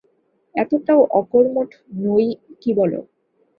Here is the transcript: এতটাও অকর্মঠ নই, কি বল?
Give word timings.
এতটাও 0.55 1.01
অকর্মঠ 1.19 1.69
নই, 2.03 2.27
কি 2.61 2.71
বল? 2.77 2.93